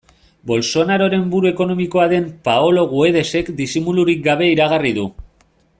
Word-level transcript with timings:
Bolsonaroren 0.51 1.27
buru 1.33 1.49
ekonomikoa 1.49 2.07
den 2.15 2.25
Paolo 2.49 2.87
Guedesek 2.95 3.53
disimulurik 3.61 4.25
gabe 4.31 4.49
iragarri 4.55 4.97
du. 5.01 5.09